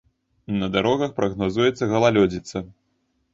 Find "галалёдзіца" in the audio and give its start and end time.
1.93-2.57